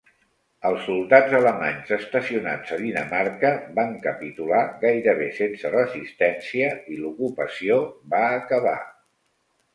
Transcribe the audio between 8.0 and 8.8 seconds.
va acabar.